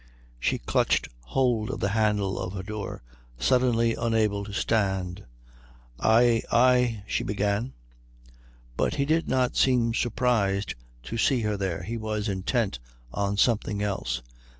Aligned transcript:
She 0.39 0.57
clutched 0.57 1.09
hold 1.25 1.69
of 1.69 1.79
the 1.79 1.89
handle 1.89 2.39
of 2.39 2.53
her 2.53 2.63
door, 2.63 3.03
suddenly 3.37 3.93
unable 3.93 4.43
to 4.45 4.51
stand. 4.51 5.25
"I 5.99 6.41
I" 6.51 7.03
she 7.05 7.23
began. 7.23 7.73
But 8.75 8.95
he 8.95 9.05
did 9.05 9.27
not 9.29 9.55
seem 9.55 9.93
surprised 9.93 10.73
to 11.03 11.19
see 11.19 11.41
her 11.41 11.55
there; 11.55 11.83
he 11.83 11.97
was 11.97 12.29
intent 12.29 12.79
on 13.13 13.37
something 13.37 13.83
else. 13.83 14.23